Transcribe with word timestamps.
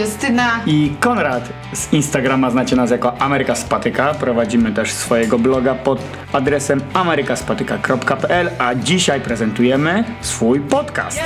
Justyna. 0.00 0.60
I 0.66 0.92
Konrad 1.00 1.48
z 1.72 1.92
Instagrama 1.92 2.50
znacie 2.50 2.76
nas 2.76 2.90
jako 2.90 3.18
Ameryka 3.18 3.54
Spatyka. 3.54 4.14
Prowadzimy 4.14 4.72
też 4.72 4.92
swojego 4.92 5.38
bloga 5.38 5.74
pod 5.74 6.00
adresem 6.32 6.80
amerykaspatyka.pl, 6.94 8.50
a 8.58 8.74
dzisiaj 8.74 9.20
prezentujemy 9.20 10.04
swój 10.20 10.60
podcast. 10.60 11.20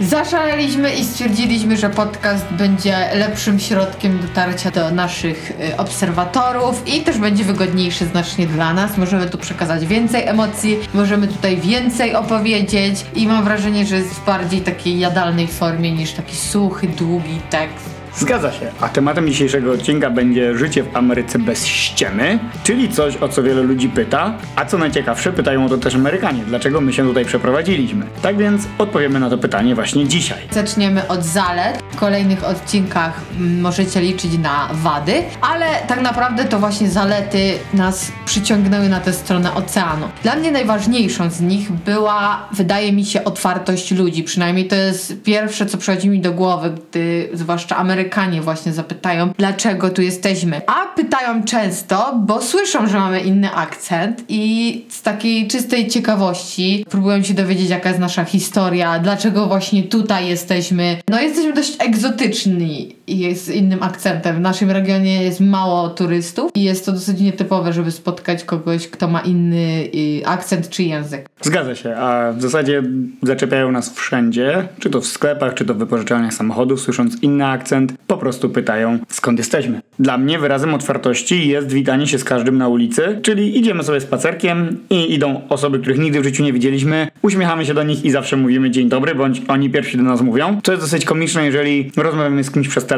Zaszaleliśmy 0.00 0.94
i 0.94 1.04
stwierdziliśmy, 1.04 1.76
że 1.76 1.90
podcast 1.90 2.44
będzie 2.50 2.96
lepszym 3.14 3.60
środkiem 3.60 4.18
dotarcia 4.18 4.70
do 4.70 4.90
naszych 4.90 5.50
y, 5.50 5.76
obserwatorów 5.76 6.82
i 6.86 7.00
też 7.00 7.18
będzie 7.18 7.44
wygodniejszy 7.44 8.06
znacznie 8.06 8.46
dla 8.46 8.74
nas. 8.74 8.98
Możemy 8.98 9.26
tu 9.26 9.38
przekazać 9.38 9.86
więcej 9.86 10.26
emocji, 10.26 10.78
możemy 10.94 11.28
tutaj 11.28 11.56
więcej 11.56 12.14
opowiedzieć 12.14 13.04
i 13.14 13.26
mam 13.26 13.44
wrażenie, 13.44 13.86
że 13.86 13.96
jest 13.96 14.14
w 14.14 14.24
bardziej 14.24 14.60
takiej 14.60 14.98
jadalnej 14.98 15.46
formie 15.46 15.92
niż 15.92 16.12
taki 16.12 16.36
suchy, 16.36 16.86
długi 16.86 17.40
tekst. 17.50 17.97
Zgadza 18.18 18.52
się, 18.52 18.70
a 18.80 18.88
tematem 18.88 19.28
dzisiejszego 19.28 19.72
odcinka 19.72 20.10
będzie 20.10 20.58
życie 20.58 20.82
w 20.82 20.96
Ameryce 20.96 21.38
bez 21.38 21.66
ściemy, 21.66 22.38
czyli 22.64 22.88
coś, 22.88 23.16
o 23.16 23.28
co 23.28 23.42
wiele 23.42 23.62
ludzi 23.62 23.88
pyta, 23.88 24.34
a 24.56 24.64
co 24.64 24.78
najciekawsze, 24.78 25.32
pytają 25.32 25.66
o 25.66 25.68
to 25.68 25.78
też 25.78 25.94
Amerykanie, 25.94 26.42
dlaczego 26.46 26.80
my 26.80 26.92
się 26.92 27.06
tutaj 27.06 27.24
przeprowadziliśmy. 27.24 28.06
Tak 28.22 28.36
więc 28.36 28.62
odpowiemy 28.78 29.20
na 29.20 29.30
to 29.30 29.38
pytanie 29.38 29.74
właśnie 29.74 30.08
dzisiaj. 30.08 30.38
Zaczniemy 30.50 31.08
od 31.08 31.24
zalet. 31.24 31.82
W 31.92 31.96
kolejnych 31.96 32.44
odcinkach 32.44 33.20
mm, 33.36 33.60
możecie 33.60 34.00
liczyć 34.00 34.38
na 34.38 34.68
wady, 34.72 35.22
ale 35.40 35.66
tak 35.88 36.02
naprawdę 36.02 36.44
to 36.44 36.58
właśnie 36.58 36.88
zalety 36.90 37.58
nas 37.74 38.12
przyciągnęły 38.38 38.88
na 38.88 39.00
tę 39.00 39.12
stronę 39.12 39.54
oceanu. 39.54 40.08
Dla 40.22 40.36
mnie 40.36 40.50
najważniejszą 40.50 41.30
z 41.30 41.40
nich 41.40 41.72
była, 41.72 42.48
wydaje 42.52 42.92
mi 42.92 43.04
się, 43.04 43.24
otwartość 43.24 43.90
ludzi. 43.90 44.22
Przynajmniej 44.22 44.68
to 44.68 44.74
jest 44.74 45.22
pierwsze, 45.22 45.66
co 45.66 45.78
przychodzi 45.78 46.08
mi 46.08 46.20
do 46.20 46.32
głowy, 46.32 46.70
gdy 46.90 47.28
zwłaszcza 47.32 47.76
Amerykanie 47.76 48.42
właśnie 48.42 48.72
zapytają, 48.72 49.30
dlaczego 49.38 49.90
tu 49.90 50.02
jesteśmy. 50.02 50.60
A 50.66 50.86
pytają 50.96 51.44
często, 51.44 52.14
bo 52.26 52.42
słyszą, 52.42 52.88
że 52.88 52.98
mamy 52.98 53.20
inny 53.20 53.54
akcent 53.54 54.24
i 54.28 54.84
z 54.88 55.02
takiej 55.02 55.48
czystej 55.48 55.88
ciekawości 55.88 56.84
próbują 56.90 57.22
się 57.22 57.34
dowiedzieć, 57.34 57.70
jaka 57.70 57.88
jest 57.88 58.00
nasza 58.00 58.24
historia, 58.24 58.98
dlaczego 58.98 59.46
właśnie 59.46 59.82
tutaj 59.82 60.28
jesteśmy. 60.28 60.96
No 61.08 61.20
jesteśmy 61.20 61.52
dość 61.52 61.76
egzotyczni 61.78 62.97
i 63.08 63.34
z 63.34 63.48
innym 63.48 63.82
akcentem. 63.82 64.36
W 64.36 64.40
naszym 64.40 64.70
regionie 64.70 65.22
jest 65.22 65.40
mało 65.40 65.88
turystów 65.88 66.50
i 66.54 66.62
jest 66.62 66.86
to 66.86 66.92
dosyć 66.92 67.20
nietypowe, 67.20 67.72
żeby 67.72 67.90
spotkać 67.90 68.44
kogoś, 68.44 68.88
kto 68.88 69.08
ma 69.08 69.20
inny 69.20 69.88
y, 69.94 70.26
akcent 70.26 70.68
czy 70.68 70.82
język. 70.82 71.28
Zgadza 71.42 71.74
się, 71.74 71.96
a 71.96 72.32
w 72.32 72.42
zasadzie 72.42 72.82
zaczepiają 73.22 73.72
nas 73.72 73.94
wszędzie, 73.94 74.68
czy 74.78 74.90
to 74.90 75.00
w 75.00 75.06
sklepach, 75.06 75.54
czy 75.54 75.64
to 75.64 75.74
w 75.74 75.78
wypożyczalniach 75.78 76.34
samochodów, 76.34 76.80
słysząc 76.80 77.22
inny 77.22 77.46
akcent, 77.46 77.92
po 78.06 78.16
prostu 78.16 78.50
pytają 78.50 78.98
skąd 79.08 79.38
jesteśmy. 79.38 79.80
Dla 79.98 80.18
mnie 80.18 80.38
wyrazem 80.38 80.74
otwartości 80.74 81.48
jest 81.48 81.72
witanie 81.72 82.06
się 82.06 82.18
z 82.18 82.24
każdym 82.24 82.58
na 82.58 82.68
ulicy, 82.68 83.18
czyli 83.22 83.58
idziemy 83.58 83.84
sobie 83.84 84.00
spacerkiem 84.00 84.78
i 84.90 85.14
idą 85.14 85.40
osoby, 85.48 85.78
których 85.78 85.98
nigdy 85.98 86.20
w 86.20 86.24
życiu 86.24 86.42
nie 86.42 86.52
widzieliśmy, 86.52 87.08
uśmiechamy 87.22 87.66
się 87.66 87.74
do 87.74 87.82
nich 87.82 88.04
i 88.04 88.10
zawsze 88.10 88.36
mówimy 88.36 88.70
dzień 88.70 88.88
dobry, 88.88 89.14
bądź 89.14 89.42
oni 89.48 89.70
pierwsi 89.70 89.96
do 89.96 90.02
nas 90.02 90.20
mówią. 90.20 90.60
To 90.62 90.72
jest 90.72 90.84
dosyć 90.84 91.04
komiczne, 91.04 91.46
jeżeli 91.46 91.92
rozmawiamy 91.96 92.44
z 92.44 92.50
kimś 92.50 92.68
przez 92.68 92.86
telefon 92.86 92.97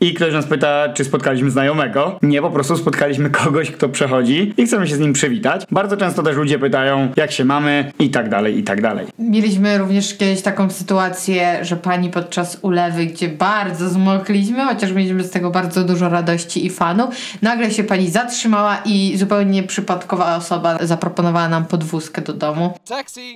i 0.00 0.14
ktoś 0.14 0.32
nas 0.32 0.46
pyta, 0.46 0.88
czy 0.94 1.04
spotkaliśmy 1.04 1.50
znajomego. 1.50 2.18
Nie, 2.22 2.42
po 2.42 2.50
prostu 2.50 2.76
spotkaliśmy 2.76 3.30
kogoś, 3.30 3.70
kto 3.70 3.88
przechodzi 3.88 4.54
i 4.56 4.66
chcemy 4.66 4.88
się 4.88 4.94
z 4.94 4.98
nim 5.00 5.12
przywitać. 5.12 5.66
Bardzo 5.70 5.96
często 5.96 6.22
też 6.22 6.36
ludzie 6.36 6.58
pytają, 6.58 7.08
jak 7.16 7.32
się 7.32 7.44
mamy 7.44 7.92
i 7.98 8.10
tak 8.10 8.28
dalej, 8.28 8.58
i 8.58 8.62
tak 8.62 8.82
dalej. 8.82 9.06
Mieliśmy 9.18 9.78
również 9.78 10.16
kiedyś 10.16 10.42
taką 10.42 10.70
sytuację, 10.70 11.58
że 11.62 11.76
pani 11.76 12.10
podczas 12.10 12.58
ulewy, 12.62 13.06
gdzie 13.06 13.28
bardzo 13.28 13.88
zmokliśmy, 13.88 14.64
chociaż 14.64 14.92
mieliśmy 14.92 15.24
z 15.24 15.30
tego 15.30 15.50
bardzo 15.50 15.84
dużo 15.84 16.08
radości 16.08 16.66
i 16.66 16.70
fanu, 16.70 17.08
nagle 17.42 17.70
się 17.70 17.84
pani 17.84 18.10
zatrzymała 18.10 18.78
i 18.84 19.16
zupełnie 19.16 19.62
przypadkowa 19.62 20.36
osoba 20.36 20.78
zaproponowała 20.86 21.48
nam 21.48 21.64
podwózkę 21.64 22.22
do 22.22 22.32
domu. 22.32 22.74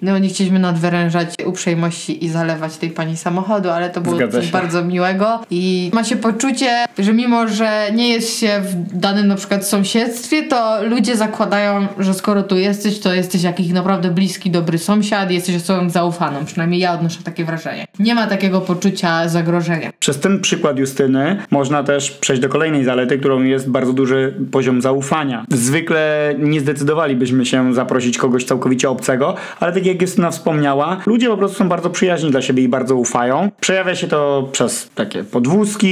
No 0.02 0.18
nie 0.18 0.28
chcieliśmy 0.28 0.58
nadwyrężać 0.58 1.34
uprzejmości 1.46 2.24
i 2.24 2.28
zalewać 2.28 2.76
tej 2.76 2.90
pani 2.90 3.16
samochodu, 3.16 3.70
ale 3.70 3.90
to 3.90 4.00
było 4.00 4.16
Zgadza 4.16 4.38
coś 4.38 4.46
się. 4.46 4.52
bardzo 4.52 4.84
miłego 4.84 5.40
i 5.50 5.90
ma 5.94 6.01
się 6.04 6.16
poczucie, 6.16 6.84
że 6.98 7.12
mimo, 7.12 7.48
że 7.48 7.88
nie 7.94 8.08
jest 8.08 8.38
się 8.38 8.60
w 8.60 8.98
danym 8.98 9.26
na 9.26 9.34
przykład 9.34 9.68
sąsiedztwie, 9.68 10.42
to 10.42 10.84
ludzie 10.84 11.16
zakładają, 11.16 11.86
że 11.98 12.14
skoro 12.14 12.42
tu 12.42 12.56
jesteś, 12.56 13.00
to 13.00 13.14
jesteś 13.14 13.42
jakiś 13.42 13.68
naprawdę 13.68 14.10
bliski, 14.10 14.50
dobry 14.50 14.78
sąsiad, 14.78 15.30
jesteś 15.30 15.56
osobą 15.56 15.90
zaufaną. 15.90 16.44
Przynajmniej 16.44 16.80
ja 16.80 16.92
odnoszę 16.92 17.18
takie 17.24 17.44
wrażenie. 17.44 17.86
Nie 17.98 18.14
ma 18.14 18.26
takiego 18.26 18.60
poczucia 18.60 19.28
zagrożenia. 19.28 19.90
Przez 19.98 20.20
ten 20.20 20.40
przykład 20.40 20.78
Justyny 20.78 21.42
można 21.50 21.82
też 21.84 22.10
przejść 22.10 22.42
do 22.42 22.48
kolejnej 22.48 22.84
zalety, 22.84 23.19
którą 23.19 23.42
jest 23.42 23.70
bardzo 23.70 23.92
duży 23.92 24.34
poziom 24.50 24.82
zaufania. 24.82 25.44
Zwykle 25.50 26.34
nie 26.38 26.60
zdecydowalibyśmy 26.60 27.46
się 27.46 27.74
zaprosić 27.74 28.19
kogoś 28.19 28.44
całkowicie 28.44 28.90
obcego, 28.90 29.34
ale 29.60 29.72
tak 29.72 29.86
jak 29.86 30.02
Justyna 30.02 30.30
wspomniała, 30.30 30.96
ludzie 31.06 31.28
po 31.28 31.36
prostu 31.36 31.56
są 31.58 31.69
bardzo 31.69 31.90
przyjaźni 31.90 32.30
dla 32.30 32.42
siebie 32.42 32.62
i 32.62 32.69
bardzo 32.69 32.96
ufają. 32.96 33.50
Przejawia 33.60 33.94
się 33.94 34.08
to 34.08 34.48
przez 34.52 34.90
takie 34.94 35.24
podwózki, 35.24 35.91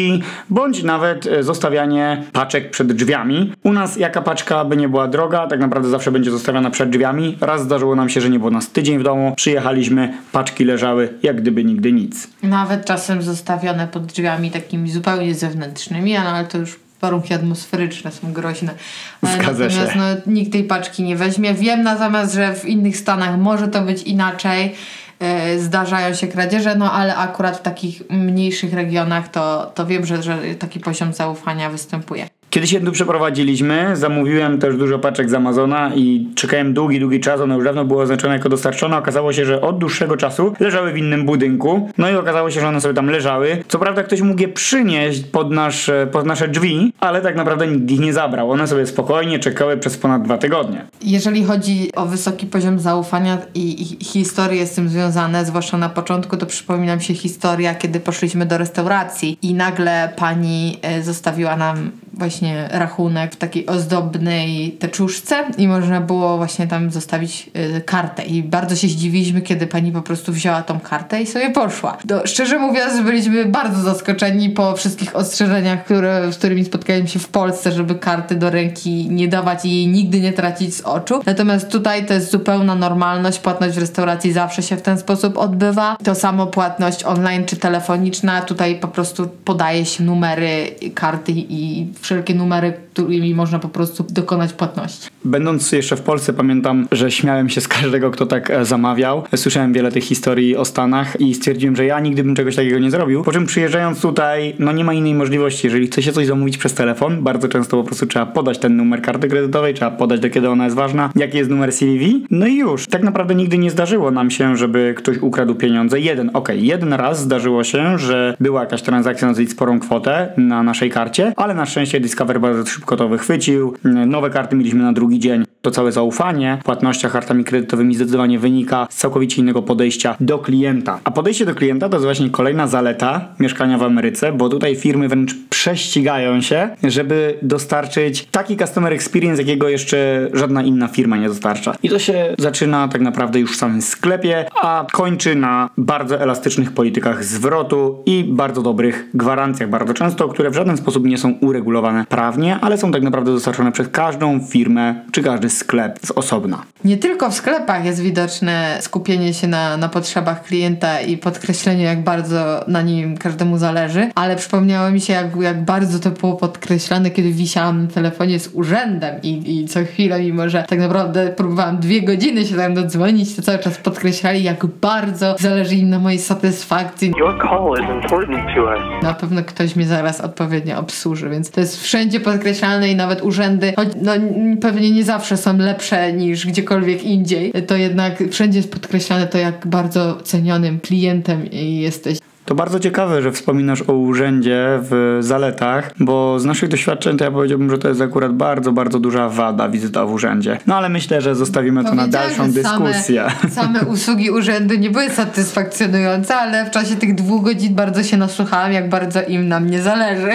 bądź 0.50 0.82
nawet 0.82 1.26
e, 1.26 1.42
zostawianie 1.42 2.22
paczek 2.32 2.70
przed 2.70 2.92
drzwiami. 2.92 3.52
U 3.62 3.72
nas 3.72 3.96
jaka 3.96 4.22
paczka 4.22 4.64
by 4.64 4.76
nie 4.76 4.88
była 4.88 5.08
droga, 5.08 5.46
tak 5.46 5.60
naprawdę 5.60 5.88
zawsze 5.88 6.12
będzie 6.12 6.30
zostawiana 6.30 6.70
przed 6.70 6.90
drzwiami. 6.90 7.38
Raz 7.40 7.62
zdarzyło 7.62 7.96
nam 7.96 8.08
się, 8.08 8.20
że 8.20 8.30
nie 8.30 8.38
było 8.38 8.50
nas 8.50 8.70
tydzień 8.70 8.98
w 8.98 9.02
domu, 9.02 9.32
przyjechaliśmy, 9.36 10.14
paczki 10.32 10.64
leżały 10.64 11.08
jak 11.22 11.40
gdyby 11.40 11.64
nigdy 11.64 11.92
nic. 11.92 12.28
Nawet 12.42 12.84
czasem 12.84 13.22
zostawione 13.22 13.88
pod 13.88 14.06
drzwiami 14.06 14.50
takimi 14.50 14.90
zupełnie 14.90 15.34
zewnętrznymi, 15.34 16.14
no, 16.14 16.20
ale 16.20 16.44
to 16.44 16.58
już 16.58 16.78
warunki 17.00 17.34
atmosferyczne 17.34 18.12
są 18.12 18.32
groźne. 18.32 18.74
Zgadza 19.22 19.64
natomiast 19.64 19.96
no, 19.96 20.32
nikt 20.32 20.52
tej 20.52 20.64
paczki 20.64 21.02
nie 21.02 21.16
weźmie. 21.16 21.54
Wiem 21.54 21.82
natomiast, 21.82 22.34
że 22.34 22.54
w 22.54 22.64
innych 22.64 22.96
stanach 22.96 23.38
może 23.38 23.68
to 23.68 23.82
być 23.82 24.02
inaczej. 24.02 24.74
E, 25.20 25.58
Zdarzają 25.58 26.14
się 26.14 26.28
kradzieże, 26.28 26.74
no 26.74 26.92
ale 26.92 27.16
akurat 27.16 27.56
w 27.56 27.62
takich 27.62 28.02
mniejszych 28.10 28.74
regionach 28.74 29.28
to, 29.28 29.72
to 29.74 29.86
wiem, 29.86 30.06
że, 30.06 30.22
że 30.22 30.38
taki 30.58 30.80
poziom 30.80 31.12
zaufania 31.12 31.70
występuje. 31.70 32.28
Kiedy 32.50 32.66
się 32.66 32.80
tu 32.80 32.92
przeprowadziliśmy, 32.92 33.96
zamówiłem 33.96 34.58
też 34.58 34.76
dużo 34.76 34.98
paczek 34.98 35.30
z 35.30 35.34
Amazona 35.34 35.94
i 35.94 36.28
czekałem 36.34 36.74
długi, 36.74 37.00
długi 37.00 37.20
czas. 37.20 37.40
One 37.40 37.54
już 37.54 37.64
dawno 37.64 37.84
były 37.84 38.02
oznaczone 38.02 38.34
jako 38.34 38.48
dostarczone. 38.48 38.98
Okazało 38.98 39.32
się, 39.32 39.44
że 39.44 39.60
od 39.60 39.78
dłuższego 39.78 40.16
czasu 40.16 40.52
leżały 40.60 40.92
w 40.92 40.96
innym 40.96 41.26
budynku. 41.26 41.90
No 41.98 42.10
i 42.10 42.14
okazało 42.14 42.50
się, 42.50 42.60
że 42.60 42.68
one 42.68 42.80
sobie 42.80 42.94
tam 42.94 43.06
leżały. 43.06 43.64
Co 43.68 43.78
prawda 43.78 44.02
ktoś 44.02 44.20
mógł 44.20 44.40
je 44.40 44.48
przynieść 44.48 45.24
pod 45.24 45.50
nasze, 45.50 46.06
pod 46.12 46.26
nasze 46.26 46.48
drzwi, 46.48 46.92
ale 47.00 47.20
tak 47.20 47.36
naprawdę 47.36 47.66
nikt 47.66 47.90
ich 47.90 48.00
nie 48.00 48.12
zabrał. 48.12 48.50
One 48.50 48.66
sobie 48.66 48.86
spokojnie 48.86 49.38
czekały 49.38 49.76
przez 49.76 49.96
ponad 49.96 50.22
dwa 50.22 50.38
tygodnie. 50.38 50.86
Jeżeli 51.02 51.44
chodzi 51.44 51.90
o 51.94 52.06
wysoki 52.06 52.46
poziom 52.46 52.78
zaufania 52.78 53.38
i, 53.54 53.82
i 53.82 54.04
historie 54.04 54.66
z 54.66 54.72
tym 54.72 54.88
związane, 54.88 55.44
zwłaszcza 55.44 55.78
na 55.78 55.88
początku, 55.88 56.36
to 56.36 56.46
przypomina 56.46 56.96
mi 56.96 57.02
się 57.02 57.14
historia, 57.14 57.74
kiedy 57.74 58.00
poszliśmy 58.00 58.46
do 58.46 58.58
restauracji 58.58 59.38
i 59.42 59.54
nagle 59.54 60.12
pani 60.16 60.78
e, 60.82 61.02
zostawiła 61.02 61.56
nam 61.56 61.90
właśnie 62.20 62.68
rachunek 62.72 63.34
w 63.34 63.36
takiej 63.36 63.66
ozdobnej 63.66 64.72
teczuszce 64.72 65.44
i 65.58 65.68
można 65.68 66.00
było 66.00 66.36
właśnie 66.36 66.66
tam 66.66 66.90
zostawić 66.90 67.50
e, 67.54 67.80
kartę. 67.80 68.22
I 68.22 68.42
bardzo 68.42 68.76
się 68.76 68.88
zdziwiliśmy, 68.88 69.40
kiedy 69.40 69.66
pani 69.66 69.92
po 69.92 70.02
prostu 70.02 70.32
wzięła 70.32 70.62
tą 70.62 70.80
kartę 70.80 71.22
i 71.22 71.26
sobie 71.26 71.50
poszła. 71.50 71.98
To, 72.08 72.26
szczerze 72.26 72.58
mówiąc, 72.58 73.00
byliśmy 73.00 73.44
bardzo 73.44 73.82
zaskoczeni 73.82 74.50
po 74.50 74.76
wszystkich 74.76 75.16
ostrzeżeniach, 75.16 75.84
które, 75.84 76.32
z 76.32 76.36
którymi 76.36 76.64
spotkaliśmy 76.64 77.08
się 77.08 77.18
w 77.18 77.28
Polsce, 77.28 77.72
żeby 77.72 77.94
karty 77.94 78.34
do 78.36 78.50
ręki 78.50 79.10
nie 79.10 79.28
dawać 79.28 79.64
i 79.64 79.70
jej 79.70 79.86
nigdy 79.86 80.20
nie 80.20 80.32
tracić 80.32 80.74
z 80.74 80.80
oczu. 80.80 81.20
Natomiast 81.26 81.68
tutaj 81.68 82.06
to 82.06 82.14
jest 82.14 82.30
zupełna 82.30 82.74
normalność. 82.74 83.38
Płatność 83.38 83.74
w 83.74 83.78
restauracji 83.78 84.32
zawsze 84.32 84.62
się 84.62 84.76
w 84.76 84.82
ten 84.82 84.98
sposób 84.98 85.38
odbywa. 85.38 85.96
To 86.04 86.14
samo 86.14 86.46
płatność 86.46 87.04
online 87.04 87.44
czy 87.44 87.56
telefoniczna. 87.56 88.40
Tutaj 88.42 88.76
po 88.76 88.88
prostu 88.88 89.28
podaje 89.44 89.84
się 89.84 90.04
numery 90.04 90.74
karty 90.94 91.32
i 91.32 91.86
wszelkie 92.10 92.34
numery, 92.34 92.72
którymi 93.04 93.34
można 93.34 93.58
po 93.58 93.68
prostu 93.68 94.04
dokonać 94.10 94.52
płatności. 94.52 95.08
Będąc 95.24 95.72
jeszcze 95.72 95.96
w 95.96 96.00
Polsce, 96.00 96.32
pamiętam, 96.32 96.88
że 96.92 97.10
śmiałem 97.10 97.48
się 97.48 97.60
z 97.60 97.68
każdego, 97.68 98.10
kto 98.10 98.26
tak 98.26 98.50
e, 98.50 98.64
zamawiał. 98.64 99.22
Słyszałem 99.36 99.72
wiele 99.72 99.92
tych 99.92 100.04
historii 100.04 100.56
o 100.56 100.64
Stanach 100.64 101.20
i 101.20 101.34
stwierdziłem, 101.34 101.76
że 101.76 101.84
ja 101.84 102.00
nigdy 102.00 102.24
bym 102.24 102.34
czegoś 102.34 102.56
takiego 102.56 102.78
nie 102.78 102.90
zrobił. 102.90 103.22
Po 103.22 103.32
czym 103.32 103.46
przyjeżdżając 103.46 104.00
tutaj, 104.00 104.54
no 104.58 104.72
nie 104.72 104.84
ma 104.84 104.94
innej 104.94 105.14
możliwości. 105.14 105.66
Jeżeli 105.66 105.86
chce 105.86 106.02
się 106.02 106.12
coś 106.12 106.26
zamówić 106.26 106.58
przez 106.58 106.74
telefon, 106.74 107.22
bardzo 107.22 107.48
często 107.48 107.76
po 107.76 107.84
prostu 107.84 108.06
trzeba 108.06 108.26
podać 108.26 108.58
ten 108.58 108.76
numer 108.76 109.02
karty 109.02 109.28
kredytowej, 109.28 109.74
trzeba 109.74 109.90
podać 109.90 110.20
do 110.20 110.30
kiedy 110.30 110.50
ona 110.50 110.64
jest 110.64 110.76
ważna, 110.76 111.10
jaki 111.16 111.38
jest 111.38 111.50
numer 111.50 111.72
CVV. 111.72 112.04
No 112.30 112.46
i 112.46 112.56
już. 112.56 112.86
Tak 112.86 113.02
naprawdę 113.02 113.34
nigdy 113.34 113.58
nie 113.58 113.70
zdarzyło 113.70 114.10
nam 114.10 114.30
się, 114.30 114.56
żeby 114.56 114.94
ktoś 114.96 115.18
ukradł 115.18 115.54
pieniądze. 115.54 116.00
Jeden, 116.00 116.30
okej, 116.34 116.66
jeden 116.66 116.92
raz 116.92 117.20
zdarzyło 117.20 117.64
się, 117.64 117.98
że 117.98 118.36
była 118.40 118.60
jakaś 118.60 118.82
transakcja 118.82 119.28
na 119.28 119.32
dosyć 119.32 119.50
sporą 119.50 119.80
kwotę 119.80 120.32
na 120.36 120.62
naszej 120.62 120.90
karcie, 120.90 121.32
ale 121.36 121.54
na 121.54 121.66
szczęście 121.66 122.00
Discover 122.00 122.40
bardzo 122.40 122.70
szybko 122.70 122.89
gotowy 122.90 123.18
chwycił. 123.18 123.74
Nowe 124.06 124.30
karty 124.30 124.56
mieliśmy 124.56 124.82
na 124.82 124.92
drugi 124.92 125.18
dzień. 125.18 125.44
To 125.62 125.70
całe 125.70 125.92
zaufanie 125.92 126.58
w 126.60 126.64
płatnościach 126.64 127.12
kartami 127.12 127.44
kredytowymi 127.44 127.94
zdecydowanie 127.94 128.38
wynika 128.38 128.86
z 128.90 128.96
całkowicie 128.96 129.42
innego 129.42 129.62
podejścia 129.62 130.16
do 130.20 130.38
klienta. 130.38 131.00
A 131.04 131.10
podejście 131.10 131.46
do 131.46 131.54
klienta 131.54 131.88
to 131.88 131.96
jest 131.96 132.04
właśnie 132.04 132.30
kolejna 132.30 132.66
zaleta 132.66 133.28
mieszkania 133.40 133.78
w 133.78 133.82
Ameryce, 133.82 134.32
bo 134.32 134.48
tutaj 134.48 134.76
firmy 134.76 135.08
wręcz 135.08 135.34
prześcigają 135.50 136.40
się, 136.40 136.68
żeby 136.84 137.38
dostarczyć 137.42 138.28
taki 138.30 138.56
customer 138.56 138.92
experience, 138.92 139.42
jakiego 139.42 139.68
jeszcze 139.68 140.28
żadna 140.32 140.62
inna 140.62 140.88
firma 140.88 141.16
nie 141.16 141.28
dostarcza. 141.28 141.74
I 141.82 141.88
to 141.88 141.98
się 141.98 142.34
zaczyna 142.38 142.88
tak 142.88 143.00
naprawdę 143.00 143.40
już 143.40 143.52
w 143.52 143.56
samym 143.56 143.82
sklepie, 143.82 144.44
a 144.62 144.86
kończy 144.92 145.34
na 145.34 145.70
bardzo 145.76 146.20
elastycznych 146.20 146.72
politykach 146.72 147.24
zwrotu 147.24 148.02
i 148.06 148.24
bardzo 148.24 148.62
dobrych 148.62 149.10
gwarancjach, 149.14 149.70
bardzo 149.70 149.94
często, 149.94 150.28
które 150.28 150.50
w 150.50 150.54
żaden 150.54 150.76
sposób 150.76 151.04
nie 151.04 151.18
są 151.18 151.34
uregulowane 151.40 152.04
prawnie, 152.08 152.58
są 152.78 152.92
tak 152.92 153.02
naprawdę 153.02 153.32
dostarczone 153.32 153.72
przez 153.72 153.88
każdą 153.88 154.40
firmę 154.40 154.94
czy 155.12 155.22
każdy 155.22 155.50
sklep 155.50 155.98
z 156.06 156.10
osobna. 156.10 156.62
Nie 156.84 156.96
tylko 156.96 157.30
w 157.30 157.34
sklepach 157.34 157.84
jest 157.84 158.00
widoczne 158.00 158.78
skupienie 158.80 159.34
się 159.34 159.46
na, 159.46 159.76
na 159.76 159.88
potrzebach 159.88 160.42
klienta 160.42 161.00
i 161.00 161.16
podkreślenie, 161.16 161.84
jak 161.84 162.04
bardzo 162.04 162.64
na 162.68 162.82
nim 162.82 163.16
każdemu 163.16 163.58
zależy, 163.58 164.10
ale 164.14 164.36
przypomniało 164.36 164.90
mi 164.90 165.00
się, 165.00 165.12
jak, 165.12 165.36
jak 165.40 165.64
bardzo 165.64 165.98
to 165.98 166.10
było 166.10 166.36
podkreślane, 166.36 167.10
kiedy 167.10 167.30
wisiałam 167.30 167.82
na 167.82 167.88
telefonie 167.88 168.40
z 168.40 168.50
urzędem 168.54 169.22
i, 169.22 169.60
i 169.60 169.68
co 169.68 169.84
chwilę, 169.84 170.20
mimo 170.22 170.48
że 170.48 170.64
tak 170.68 170.78
naprawdę 170.78 171.28
próbowałam 171.36 171.78
dwie 171.78 172.02
godziny 172.02 172.46
się 172.46 172.56
tam 172.56 172.74
dodzwonić, 172.74 173.36
to 173.36 173.42
cały 173.42 173.58
czas 173.58 173.78
podkreślali, 173.78 174.42
jak 174.42 174.66
bardzo 174.66 175.36
zależy 175.38 175.74
im 175.74 175.90
na 175.90 175.98
mojej 175.98 176.18
satysfakcji. 176.18 177.12
Your 177.18 177.38
call 177.42 177.84
is 177.84 178.04
important 178.04 178.54
to 178.54 178.62
us. 178.62 179.02
Na 179.02 179.14
pewno 179.14 179.42
ktoś 179.44 179.76
mnie 179.76 179.86
zaraz 179.86 180.20
odpowiednio 180.20 180.78
obsłuży, 180.78 181.28
więc 181.30 181.50
to 181.50 181.60
jest 181.60 181.82
wszędzie 181.82 182.20
podkreślane 182.60 182.90
i 182.90 182.96
nawet 182.96 183.22
urzędy, 183.22 183.72
choć 183.76 183.88
no, 184.02 184.12
pewnie 184.60 184.90
nie 184.90 185.04
zawsze 185.04 185.36
są 185.36 185.58
lepsze 185.58 186.12
niż 186.12 186.46
gdziekolwiek 186.46 187.02
indziej, 187.02 187.52
to 187.66 187.76
jednak 187.76 188.22
wszędzie 188.30 188.58
jest 188.58 188.72
podkreślane 188.72 189.26
to, 189.26 189.38
jak 189.38 189.66
bardzo 189.66 190.20
cenionym 190.22 190.80
klientem 190.80 191.46
jesteś. 191.52 192.18
To 192.50 192.54
bardzo 192.54 192.80
ciekawe, 192.80 193.22
że 193.22 193.32
wspominasz 193.32 193.82
o 193.82 193.92
urzędzie 193.92 194.78
w 194.82 195.18
zaletach, 195.20 195.90
bo 196.00 196.38
z 196.38 196.44
naszych 196.44 196.68
doświadczeń 196.68 197.16
to 197.16 197.24
ja 197.24 197.30
powiedziałbym, 197.30 197.70
że 197.70 197.78
to 197.78 197.88
jest 197.88 198.00
akurat 198.00 198.32
bardzo, 198.32 198.72
bardzo 198.72 198.98
duża 198.98 199.28
wada 199.28 199.68
wizyta 199.68 200.06
w 200.06 200.12
urzędzie. 200.12 200.58
No 200.66 200.76
ale 200.76 200.88
myślę, 200.88 201.20
że 201.20 201.34
zostawimy 201.34 201.84
to 201.84 201.94
na 201.94 202.08
dalszą 202.08 202.52
dyskusję. 202.52 203.26
Same, 203.40 203.50
same 203.50 203.80
usługi 203.94 204.30
urzędu 204.30 204.74
nie 204.74 204.90
były 204.90 205.10
satysfakcjonujące, 205.10 206.36
ale 206.36 206.64
w 206.64 206.70
czasie 206.70 206.96
tych 206.96 207.14
dwóch 207.14 207.44
godzin 207.44 207.74
bardzo 207.74 208.02
się 208.02 208.16
nasłuchałam, 208.16 208.72
jak 208.72 208.88
bardzo 208.88 209.22
im 209.22 209.48
na 209.48 209.60
mnie 209.60 209.82
zależy. 209.82 210.30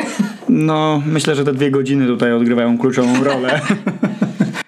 No, 0.49 1.01
myślę, 1.05 1.35
że 1.35 1.43
te 1.43 1.53
dwie 1.53 1.71
godziny 1.71 2.07
tutaj 2.07 2.33
odgrywają 2.33 2.77
kluczową 2.77 3.23
rolę. 3.23 3.61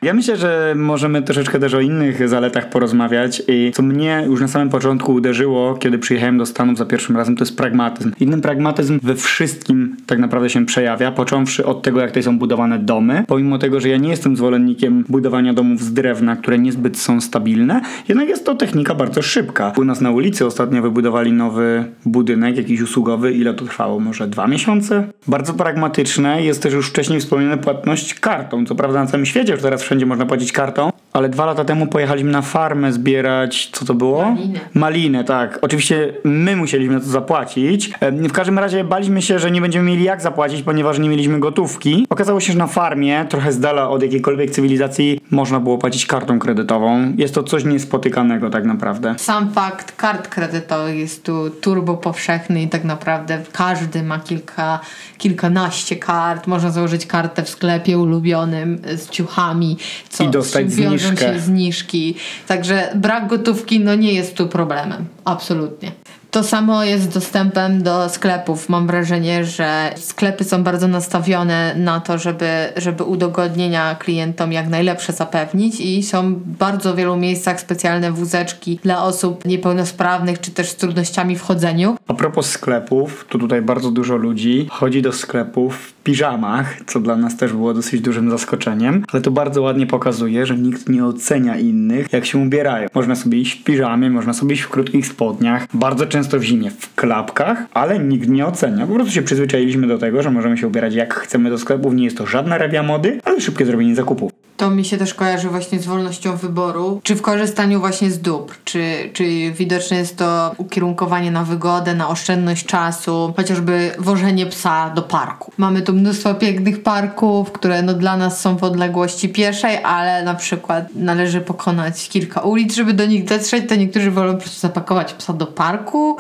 Ja 0.01 0.13
myślę, 0.13 0.38
że 0.38 0.73
możemy 0.77 1.21
troszeczkę 1.21 1.59
też 1.59 1.73
o 1.73 1.79
innych 1.79 2.29
zaletach 2.29 2.69
porozmawiać 2.69 3.44
i 3.47 3.71
co 3.75 3.83
mnie 3.83 4.23
już 4.27 4.41
na 4.41 4.47
samym 4.47 4.69
początku 4.69 5.13
uderzyło, 5.13 5.75
kiedy 5.75 5.99
przyjechałem 5.99 6.38
do 6.38 6.45
Stanów 6.45 6.77
za 6.77 6.85
pierwszym 6.85 7.17
razem, 7.17 7.35
to 7.35 7.44
jest 7.44 7.57
pragmatyzm. 7.57 8.11
Inny 8.19 8.41
pragmatyzm 8.41 8.99
we 9.03 9.15
wszystkim 9.15 9.87
tak 10.07 10.19
naprawdę 10.19 10.50
się 10.50 10.65
przejawia, 10.65 11.12
począwszy 11.12 11.65
od 11.65 11.81
tego, 11.81 12.00
jak 12.00 12.09
tutaj 12.09 12.24
są 12.24 12.39
budowane 12.39 12.80
domy. 12.80 13.24
Pomimo 13.27 13.57
tego, 13.57 13.80
że 13.80 13.89
ja 13.89 13.98
nie 13.98 14.09
jestem 14.09 14.38
zwolennikiem 14.38 15.06
budowania 15.09 15.54
domów 15.54 15.81
z 15.81 15.94
drewna, 15.94 16.36
które 16.36 16.59
niezbyt 16.59 16.98
są 16.98 17.21
stabilne, 17.21 17.81
jednak 18.07 18.30
jest 18.30 18.45
to 18.45 18.56
technika 18.56 18.95
bardzo 18.95 19.21
szybka. 19.21 19.74
U 19.77 19.83
nas 19.83 20.01
na 20.01 20.12
ulicy 20.12 20.45
ostatnio 20.45 20.81
wybudowali 20.81 21.31
nowy 21.31 21.86
budynek, 22.06 22.57
jakiś 22.57 22.81
usługowy. 22.81 23.33
Ile 23.33 23.54
to 23.54 23.65
trwało? 23.65 24.00
Może 24.00 24.27
dwa 24.27 24.48
miesiące? 24.48 25.07
Bardzo 25.27 25.54
pragmatyczne. 25.54 26.44
Jest 26.44 26.63
też 26.63 26.74
już 26.74 26.89
wcześniej 26.89 27.19
wspomniana 27.19 27.57
płatność 27.57 28.13
kartą. 28.13 28.65
Co 28.65 28.75
prawda 28.75 29.04
na 29.04 29.09
całym 29.09 29.25
świecie 29.25 29.54
już 29.54 29.62
teraz 29.62 29.83
wszędzie 29.83 30.06
można 30.06 30.25
płacić 30.25 30.51
kartą, 30.51 30.89
ale 31.18 31.30
dwa 31.30 31.46
lata 31.46 31.66
temu 31.66 31.88
pojechaliśmy 31.88 32.31
na 32.31 32.42
farmę 32.42 32.94
zbierać, 32.94 33.69
co 33.72 33.86
to 33.86 33.94
było? 33.94 34.25
Malinę. 34.25 34.60
Malinę, 34.74 35.24
tak. 35.24 35.60
Oczywiście 35.62 36.14
my 36.24 36.56
musieliśmy 36.56 36.94
na 36.94 37.00
to 37.00 37.06
zapłacić. 37.06 37.92
W 38.02 38.31
każdym 38.31 38.60
razie 38.60 38.84
baliśmy 38.84 39.22
się, 39.22 39.40
że 39.40 39.52
nie 39.52 39.62
będziemy 39.62 39.90
mieli 39.90 40.04
jak 40.04 40.22
zapłacić, 40.22 40.62
ponieważ 40.62 41.00
nie 41.00 41.10
mieliśmy 41.10 41.40
gotówki. 41.40 42.06
Okazało 42.10 42.40
się, 42.40 42.54
że 42.54 42.60
na 42.60 42.68
farmie, 42.68 43.25
trochę 43.30 43.52
z 43.52 43.60
dala 43.60 43.90
od 43.90 44.04
jakiejkolwiek 44.04 44.52
cywilizacji, 44.52 45.22
można 45.31 45.60
było 45.60 45.78
płacić 45.78 46.06
kartą 46.06 46.40
kredytową. 46.40 47.14
Jest 47.18 47.36
to 47.36 47.44
coś 47.44 47.66
niespotykanego 47.66 48.50
tak 48.50 48.66
naprawdę. 48.66 49.16
Sam 49.18 49.52
fakt 49.52 49.96
kart 49.96 50.28
kredytowych 50.28 50.98
jest 50.98 51.24
tu 51.24 51.50
turbo 51.50 51.98
powszechny 51.98 52.62
i 52.62 52.68
tak 52.68 52.84
naprawdę 52.84 53.44
każdy 53.52 54.04
ma 54.04 54.19
kilka, 54.19 54.80
kilkanaście 55.18 55.96
kart. 55.96 56.48
Można 56.48 56.72
założyć 56.72 57.06
kartę 57.06 57.44
w 57.44 57.50
sklepie 57.50 57.98
ulubionym 57.98 58.81
z 58.96 59.10
ciuchami, 59.10 59.78
co 60.10 60.24
I 60.24 60.30
dostać 60.30 60.68
wiążą 60.75 61.06
zniżkę. 61.07 61.33
się 61.33 61.39
zniżki. 61.39 62.15
Także 62.48 62.89
brak 62.95 63.27
gotówki 63.27 63.80
no 63.80 63.95
nie 63.95 64.13
jest 64.13 64.36
tu 64.36 64.48
problemem. 64.48 65.06
Absolutnie. 65.25 65.92
To 66.31 66.44
samo 66.44 66.83
jest 66.83 67.04
z 67.04 67.07
dostępem 67.07 67.83
do 67.83 68.09
sklepów. 68.09 68.69
Mam 68.69 68.88
wrażenie, 68.88 69.45
że 69.45 69.94
sklepy 69.95 70.44
są 70.44 70.63
bardzo 70.63 70.88
nastawione 70.88 71.75
na 71.75 72.00
to, 72.00 72.18
żeby, 72.18 72.50
żeby 72.75 73.04
udogodnienia 73.04 73.95
klientom 73.95 74.51
jak 74.51 74.68
najlepsze 74.68 75.13
zapewnić 75.13 75.80
i 75.80 76.04
są 76.04 76.36
w 76.36 76.48
bardzo 76.48 76.95
wielu 76.95 77.18
miejscach 77.18 77.62
specjalne 77.62 78.12
wózeczki 78.12 78.80
dla 78.83 79.04
osób 79.04 79.45
niepełnosprawnych 79.45 80.42
czy 80.42 80.51
też 80.51 80.69
z 80.69 80.75
trudnościami 80.75 81.36
w 81.36 81.42
chodzeniu. 81.42 81.98
A 82.07 82.13
propos 82.13 82.50
sklepów, 82.50 83.25
to 83.30 83.38
tutaj 83.38 83.62
bardzo 83.62 83.92
dużo 83.92 84.15
ludzi 84.15 84.68
chodzi 84.69 85.01
do 85.01 85.13
sklepów 85.13 85.94
piżamach, 86.07 86.77
co 86.86 87.00
dla 87.00 87.15
nas 87.15 87.38
też 87.38 87.54
było 87.54 87.74
dosyć 87.74 88.01
dużym 88.01 88.30
zaskoczeniem, 88.30 89.04
ale 89.12 89.21
to 89.21 89.31
bardzo 89.31 89.62
ładnie 89.62 89.88
pokazuje, 89.88 90.45
że 90.45 90.57
nikt 90.57 90.89
nie 90.89 91.06
ocenia 91.06 91.57
innych, 91.57 92.13
jak 92.13 92.25
się 92.25 92.38
ubierają. 92.38 92.88
Można 92.94 93.15
sobie 93.15 93.38
iść 93.38 93.59
w 93.59 93.63
piżamie, 93.63 94.09
można 94.09 94.33
sobie 94.33 94.54
iść 94.54 94.63
w 94.63 94.69
krótkich 94.69 95.07
spodniach, 95.07 95.68
bardzo 95.74 96.06
często 96.06 96.39
w 96.39 96.44
zimie 96.44 96.71
w 96.71 96.95
klapkach, 96.95 97.65
ale 97.74 98.00
nikt 98.00 98.30
nie 98.30 98.45
ocenia. 98.45 98.88
Po 98.88 98.94
prostu 98.94 99.12
się 99.12 99.21
przyzwyczailiśmy 99.21 99.88
do 99.88 99.98
tego, 99.98 100.24
że 100.24 100.31
możemy 100.31 100.57
się 100.57 100.68
ubierać 100.68 100.94
jak 100.94 101.13
chcemy 101.13 101.50
do 101.50 101.57
sklepów, 101.57 101.94
nie 101.94 102.04
jest 102.04 102.18
to 102.18 102.25
żadna 102.25 102.57
rewia 102.57 102.83
mody, 102.83 103.19
ale 103.24 103.42
szybkie 103.42 103.65
zrobienie 103.65 103.95
zakupów. 103.95 104.46
To 104.57 104.69
mi 104.69 104.86
się 104.86 104.98
też 104.98 105.13
kojarzy 105.13 105.50
właśnie 105.50 105.80
z 105.80 105.86
wolnością 105.86 106.38
wyboru, 106.38 107.01
czy 107.04 107.15
w 107.15 107.21
korzystaniu 107.21 107.80
właśnie 107.80 108.12
z 108.12 108.19
dóbr, 108.21 108.54
czy, 108.63 109.09
czy 109.13 109.51
widoczne 109.51 109.98
jest 109.98 110.18
to 110.18 110.51
ukierunkowanie 110.57 111.31
na 111.31 111.44
wygodę, 111.44 111.95
na 111.95 112.09
oszczędność 112.09 112.65
czasu, 112.65 113.33
chociażby 113.38 113.92
wożenie 114.00 114.45
psa 114.45 114.89
do 114.89 115.01
parku. 115.01 115.51
Mamy 115.57 115.81
tu 115.81 115.94
mnóstwo 115.94 116.33
pięknych 116.33 116.83
parków, 116.83 117.51
które 117.51 117.81
no 117.81 117.94
dla 117.94 118.18
nas 118.18 118.42
są 118.42 118.57
w 118.57 118.63
odległości 118.63 119.30
pieszej, 119.30 119.83
ale 119.83 120.24
na 120.24 120.36
przykład 120.36 120.86
należy 120.95 121.42
pokonać 121.42 122.09
kilka 122.09 122.42
ulic, 122.42 122.75
żeby 122.75 122.94
do 122.94 123.06
nich 123.06 123.26
dotrzeć, 123.26 123.69
to 123.69 123.76
niektórzy 123.76 124.11
wolą 124.11 124.33
po 124.33 124.42
prostu 124.42 124.59
zapakować 124.59 125.14
psa 125.14 125.33
do 125.33 125.45
parku, 125.47 126.18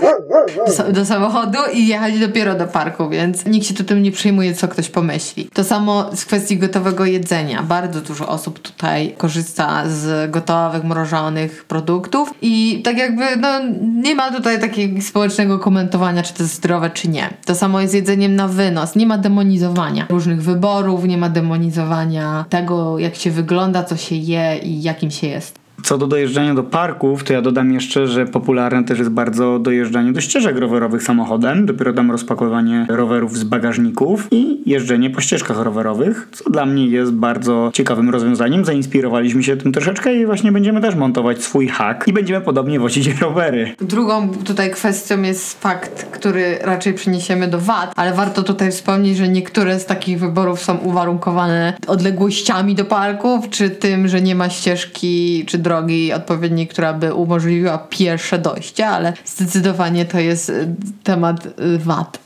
do, 0.65 0.71
sa- 0.71 0.91
do 0.91 1.05
samochodu 1.05 1.57
i 1.73 1.87
jechać 1.87 2.19
dopiero 2.19 2.55
do 2.55 2.67
parku, 2.67 3.09
więc 3.09 3.45
nikt 3.45 3.67
się 3.67 3.73
tu 3.73 3.83
tym 3.83 4.03
nie 4.03 4.11
przejmuje, 4.11 4.53
co 4.53 4.67
ktoś 4.67 4.89
pomyśli. 4.89 5.49
To 5.53 5.63
samo 5.63 6.15
z 6.15 6.25
kwestii 6.25 6.57
gotowego 6.57 7.05
jedzenia. 7.05 7.63
Bardzo 7.63 8.01
dużo 8.01 8.26
osób 8.29 8.59
tutaj 8.59 9.13
korzysta 9.17 9.83
z 9.89 10.31
gotowych, 10.31 10.83
mrożonych 10.83 11.65
produktów 11.65 12.33
i 12.41 12.81
tak 12.83 12.97
jakby 12.97 13.23
no, 13.37 13.59
nie 14.01 14.15
ma 14.15 14.31
tutaj 14.31 14.61
takiego 14.61 15.01
społecznego 15.01 15.59
komentowania, 15.59 16.23
czy 16.23 16.33
to 16.33 16.43
jest 16.43 16.55
zdrowe, 16.55 16.89
czy 16.89 17.07
nie. 17.07 17.29
To 17.45 17.55
samo 17.55 17.81
jest 17.81 17.93
jedzeniem 17.93 18.35
na 18.35 18.47
wynos. 18.47 18.95
Nie 18.95 19.05
ma 19.05 19.17
demonizowania 19.17 20.05
różnych 20.09 20.41
wyborów, 20.41 21.03
nie 21.03 21.17
ma 21.17 21.29
demonizowania 21.29 22.45
tego, 22.49 22.99
jak 22.99 23.15
się 23.15 23.31
wygląda, 23.31 23.83
co 23.83 23.97
się 23.97 24.15
je 24.15 24.57
i 24.57 24.81
jakim 24.81 25.11
się 25.11 25.27
jest. 25.27 25.66
Co 25.83 25.97
do 25.97 26.07
dojeżdżania 26.07 26.53
do 26.53 26.63
parków, 26.63 27.23
to 27.23 27.33
ja 27.33 27.41
dodam 27.41 27.71
jeszcze, 27.71 28.07
że 28.07 28.25
popularne 28.25 28.83
też 28.83 28.99
jest 28.99 29.11
bardzo 29.11 29.59
dojeżdżanie 29.59 30.11
do 30.11 30.21
ścieżek 30.21 30.57
rowerowych 30.57 31.03
samochodem, 31.03 31.65
dopiero 31.65 31.93
tam 31.93 32.11
rozpakowanie 32.11 32.85
rowerów 32.89 33.37
z 33.37 33.43
bagażników 33.43 34.27
i 34.31 34.61
jeżdżenie 34.65 35.09
po 35.09 35.21
ścieżkach 35.21 35.59
rowerowych, 35.59 36.27
co 36.31 36.49
dla 36.49 36.65
mnie 36.65 36.87
jest 36.87 37.11
bardzo 37.11 37.71
ciekawym 37.73 38.09
rozwiązaniem. 38.09 38.65
Zainspirowaliśmy 38.65 39.43
się 39.43 39.57
tym 39.57 39.71
troszeczkę 39.71 40.15
i 40.15 40.25
właśnie 40.25 40.51
będziemy 40.51 40.81
też 40.81 40.95
montować 40.95 41.43
swój 41.43 41.67
hak 41.67 42.03
i 42.07 42.13
będziemy 42.13 42.41
podobnie 42.41 42.79
wozić 42.79 43.07
rowery. 43.21 43.75
Drugą 43.81 44.29
tutaj 44.29 44.71
kwestią 44.71 45.21
jest 45.21 45.61
fakt, 45.61 46.05
który 46.11 46.57
raczej 46.61 46.93
przeniesiemy 46.93 47.47
do 47.47 47.59
VAT, 47.59 47.93
ale 47.95 48.13
warto 48.13 48.43
tutaj 48.43 48.71
wspomnieć, 48.71 49.17
że 49.17 49.27
niektóre 49.27 49.79
z 49.79 49.85
takich 49.85 50.19
wyborów 50.19 50.59
są 50.59 50.77
uwarunkowane 50.77 51.73
odległościami 51.87 52.75
do 52.75 52.85
parków, 52.85 53.49
czy 53.49 53.69
tym, 53.69 54.07
że 54.07 54.21
nie 54.21 54.35
ma 54.35 54.49
ścieżki 54.49 55.43
czy 55.47 55.57
drogi 55.67 56.13
odpowiedniej, 56.13 56.67
która 56.67 56.93
by 56.93 57.13
umożliwiła 57.13 57.77
pierwsze 57.77 58.39
dojście, 58.39 58.87
ale 58.87 59.13
zdecydowanie 59.25 60.05
to 60.05 60.19
jest 60.19 60.49
y, 60.49 60.75
temat 61.03 61.45
y, 61.45 61.77
VAT. 61.77 62.19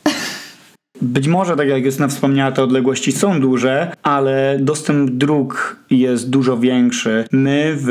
Być 1.02 1.28
może, 1.28 1.56
tak 1.56 1.68
jak 1.68 1.86
Justyna 1.86 2.08
wspomniała, 2.08 2.52
te 2.52 2.64
odległości 2.64 3.12
są 3.12 3.42
duże, 3.42 3.92
ale 4.04 4.58
dostęp 4.62 5.10
dróg 5.10 5.78
jest 5.90 6.30
dużo 6.30 6.58
większy. 6.58 7.26
My 7.32 7.74
w 7.76 7.90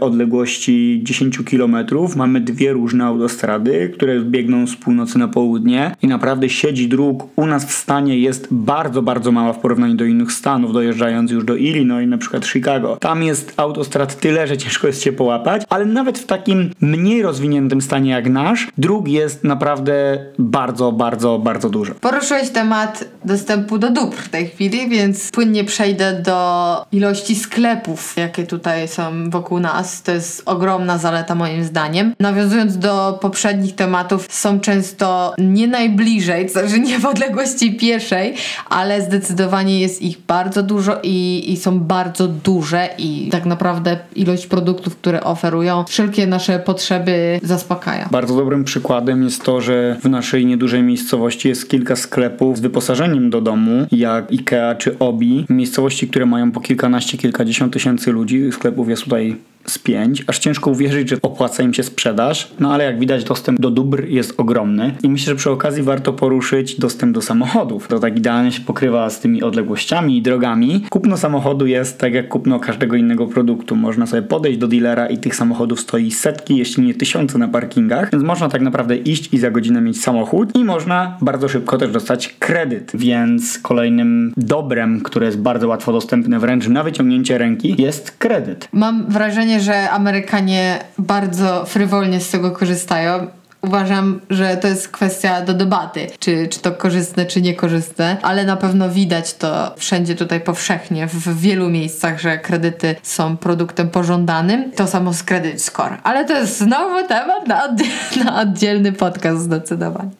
odległości 0.00 1.00
10 1.02 1.38
km 1.50 1.76
mamy 2.16 2.40
dwie 2.40 2.72
różne 2.72 3.04
autostrady, 3.04 3.90
które 3.94 4.20
biegną 4.20 4.66
z 4.66 4.76
północy 4.76 5.18
na 5.18 5.28
południe 5.28 5.94
i 6.02 6.08
naprawdę 6.08 6.48
siedzi 6.48 6.88
dróg 6.88 7.26
u 7.36 7.46
nas 7.46 7.64
w 7.64 7.72
stanie 7.72 8.18
jest 8.18 8.48
bardzo, 8.50 9.02
bardzo 9.02 9.32
mała 9.32 9.52
w 9.52 9.58
porównaniu 9.58 9.94
do 9.94 10.04
innych 10.04 10.32
stanów, 10.32 10.72
dojeżdżając 10.72 11.30
już 11.30 11.44
do 11.44 11.56
Illinois, 11.56 12.08
na 12.08 12.18
przykład 12.18 12.46
Chicago. 12.46 12.96
Tam 13.00 13.22
jest 13.22 13.54
autostrad 13.56 14.20
tyle, 14.20 14.46
że 14.46 14.58
ciężko 14.58 14.86
jest 14.86 15.02
się 15.02 15.12
połapać, 15.12 15.62
ale 15.68 15.84
nawet 15.84 16.18
w 16.18 16.26
takim 16.26 16.70
mniej 16.80 17.22
rozwiniętym 17.22 17.80
stanie 17.80 18.10
jak 18.10 18.30
nasz, 18.30 18.68
dróg 18.78 19.08
jest 19.08 19.44
naprawdę 19.44 20.18
bardzo, 20.38 20.92
bardzo, 20.92 21.38
bardzo 21.38 21.70
dużo. 21.70 21.94
Poruszyłeś 22.00 22.49
temat 22.52 23.04
dostępu 23.24 23.78
do 23.78 23.90
dóbr 23.90 24.16
w 24.16 24.28
tej 24.28 24.48
chwili, 24.48 24.88
więc 24.88 25.30
płynnie 25.30 25.64
przejdę 25.64 26.22
do 26.22 26.86
ilości 26.92 27.34
sklepów, 27.34 28.16
jakie 28.16 28.46
tutaj 28.46 28.88
są 28.88 29.30
wokół 29.30 29.60
nas. 29.60 30.02
To 30.02 30.12
jest 30.12 30.42
ogromna 30.46 30.98
zaleta 30.98 31.34
moim 31.34 31.64
zdaniem. 31.64 32.14
Nawiązując 32.20 32.78
do 32.78 33.18
poprzednich 33.20 33.74
tematów, 33.74 34.26
są 34.30 34.60
często 34.60 35.34
nie 35.38 35.68
najbliżej, 35.68 36.46
to 36.46 36.52
znaczy 36.52 36.80
nie 36.80 36.98
w 36.98 37.06
odległości 37.06 37.76
pieszej, 37.76 38.34
ale 38.70 39.02
zdecydowanie 39.02 39.80
jest 39.80 40.02
ich 40.02 40.18
bardzo 40.26 40.62
dużo 40.62 40.98
i, 41.02 41.44
i 41.52 41.56
są 41.56 41.80
bardzo 41.80 42.28
duże 42.28 42.88
i 42.98 43.28
tak 43.32 43.46
naprawdę 43.46 43.98
ilość 44.16 44.46
produktów, 44.46 44.96
które 44.96 45.24
oferują, 45.24 45.84
wszelkie 45.88 46.26
nasze 46.26 46.58
potrzeby 46.58 47.40
zaspokaja. 47.42 48.08
Bardzo 48.10 48.36
dobrym 48.36 48.64
przykładem 48.64 49.24
jest 49.24 49.44
to, 49.44 49.60
że 49.60 49.96
w 50.02 50.08
naszej 50.08 50.46
niedużej 50.46 50.82
miejscowości 50.82 51.48
jest 51.48 51.70
kilka 51.70 51.96
sklepów 51.96 52.39
z 52.54 52.60
wyposażeniem 52.60 53.30
do 53.30 53.40
domu, 53.40 53.86
jak 53.92 54.32
IKEA 54.32 54.74
czy 54.78 54.98
Obi. 54.98 55.46
Miejscowości, 55.48 56.08
które 56.08 56.26
mają 56.26 56.52
po 56.52 56.60
kilkanaście, 56.60 57.18
kilkadziesiąt 57.18 57.72
tysięcy 57.72 58.12
ludzi. 58.12 58.52
Sklepów 58.52 58.88
jest 58.88 59.04
tutaj 59.04 59.36
z 59.70 59.78
pięć, 59.78 60.24
aż 60.26 60.38
ciężko 60.38 60.70
uwierzyć, 60.70 61.10
że 61.10 61.16
opłaca 61.22 61.62
im 61.62 61.74
się 61.74 61.82
sprzedaż, 61.82 62.52
no 62.60 62.72
ale 62.72 62.84
jak 62.84 62.98
widać 62.98 63.24
dostęp 63.24 63.60
do 63.60 63.70
dóbr 63.70 64.04
jest 64.08 64.40
ogromny 64.40 64.94
i 65.02 65.08
myślę, 65.08 65.30
że 65.30 65.36
przy 65.36 65.50
okazji 65.50 65.82
warto 65.82 66.12
poruszyć 66.12 66.78
dostęp 66.78 67.14
do 67.14 67.22
samochodów. 67.22 67.88
To 67.88 67.98
tak 67.98 68.18
idealnie 68.18 68.52
się 68.52 68.60
pokrywa 68.60 69.10
z 69.10 69.20
tymi 69.20 69.42
odległościami 69.42 70.16
i 70.16 70.22
drogami. 70.22 70.84
Kupno 70.90 71.16
samochodu 71.16 71.66
jest 71.66 71.98
tak 71.98 72.14
jak 72.14 72.28
kupno 72.28 72.60
każdego 72.60 72.96
innego 72.96 73.26
produktu. 73.26 73.76
Można 73.76 74.06
sobie 74.06 74.22
podejść 74.22 74.58
do 74.58 74.68
dealera 74.68 75.06
i 75.06 75.18
tych 75.18 75.36
samochodów 75.36 75.80
stoi 75.80 76.10
setki, 76.10 76.56
jeśli 76.56 76.82
nie 76.86 76.94
tysiące 76.94 77.38
na 77.38 77.48
parkingach, 77.48 78.10
więc 78.12 78.24
można 78.24 78.48
tak 78.48 78.62
naprawdę 78.62 78.96
iść 78.96 79.34
i 79.34 79.38
za 79.38 79.50
godzinę 79.50 79.80
mieć 79.80 80.02
samochód 80.02 80.56
i 80.56 80.64
można 80.64 81.18
bardzo 81.20 81.48
szybko 81.48 81.78
też 81.78 81.90
dostać 81.90 82.36
kredyt, 82.38 82.92
więc 82.94 83.58
kolejnym 83.58 84.32
dobrem, 84.36 85.00
które 85.00 85.26
jest 85.26 85.40
bardzo 85.40 85.68
łatwo 85.68 85.92
dostępne 85.92 86.38
wręcz 86.38 86.68
na 86.68 86.82
wyciągnięcie 86.82 87.38
ręki 87.38 87.74
jest 87.78 88.10
kredyt. 88.10 88.68
Mam 88.72 89.06
wrażenie, 89.08 89.59
że 89.60 89.90
Amerykanie 89.90 90.78
bardzo 90.98 91.64
frywolnie 91.64 92.20
z 92.20 92.30
tego 92.30 92.50
korzystają. 92.50 93.26
Uważam, 93.62 94.20
że 94.30 94.56
to 94.56 94.68
jest 94.68 94.88
kwestia 94.88 95.42
do 95.42 95.54
debaty, 95.54 96.06
czy, 96.18 96.48
czy 96.48 96.60
to 96.60 96.72
korzystne, 96.72 97.26
czy 97.26 97.42
niekorzystne, 97.42 98.16
ale 98.22 98.44
na 98.44 98.56
pewno 98.56 98.88
widać 98.88 99.34
to 99.34 99.74
wszędzie 99.76 100.14
tutaj 100.14 100.40
powszechnie, 100.40 101.06
w 101.06 101.40
wielu 101.40 101.70
miejscach, 101.70 102.20
że 102.20 102.38
kredyty 102.38 102.96
są 103.02 103.36
produktem 103.36 103.90
pożądanym. 103.90 104.72
To 104.72 104.86
samo 104.86 105.12
z 105.12 105.22
Credit 105.22 105.62
Score. 105.62 105.98
Ale 106.02 106.24
to 106.24 106.38
jest 106.38 106.58
znowu 106.58 107.08
temat 107.08 107.46
na, 107.46 107.76
na 108.24 108.40
oddzielny 108.40 108.92
podcast 108.92 109.42
zdecydowanie. 109.42 110.10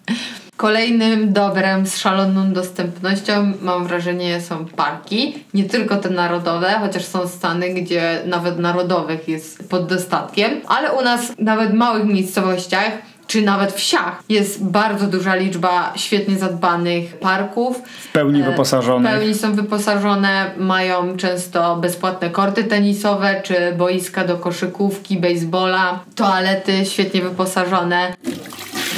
Kolejnym 0.61 1.33
dobrem 1.33 1.87
z 1.87 1.97
szaloną 1.97 2.52
dostępnością, 2.52 3.52
mam 3.62 3.87
wrażenie, 3.87 4.40
są 4.40 4.67
parki. 4.67 5.45
Nie 5.55 5.64
tylko 5.64 5.97
te 5.97 6.11
narodowe, 6.11 6.75
chociaż 6.81 7.05
są 7.05 7.29
stany, 7.29 7.69
gdzie 7.69 8.23
nawet 8.26 8.59
narodowych 8.59 9.29
jest 9.29 9.69
pod 9.69 9.87
dostatkiem, 9.87 10.50
ale 10.69 10.93
u 10.93 11.02
nas 11.02 11.33
nawet 11.38 11.71
w 11.71 11.75
małych 11.75 12.05
miejscowościach 12.05 12.93
czy 13.31 13.43
nawet 13.43 13.73
wsiach 13.73 14.23
jest 14.29 14.64
bardzo 14.64 15.07
duża 15.07 15.35
liczba 15.35 15.93
świetnie 15.97 16.38
zadbanych 16.38 17.19
parków. 17.19 17.83
W 17.87 18.12
pełni 18.12 18.43
E, 18.43 18.45
wyposażonych. 18.45 19.12
W 19.12 19.14
pełni 19.14 19.35
są 19.35 19.55
wyposażone, 19.55 20.50
mają 20.59 21.17
często 21.17 21.76
bezpłatne 21.76 22.31
korty 22.31 22.64
tenisowe, 22.64 23.40
czy 23.43 23.73
boiska 23.79 24.25
do 24.25 24.37
koszykówki, 24.37 25.17
baseballa, 25.17 26.00
toalety 26.14 26.87
świetnie 26.87 27.23
wyposażone. 27.23 28.12